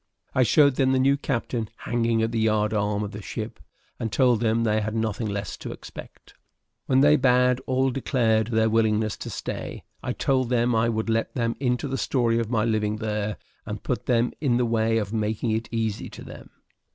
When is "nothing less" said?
4.95-5.55